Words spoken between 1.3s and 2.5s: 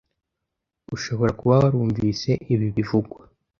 kuba warumvise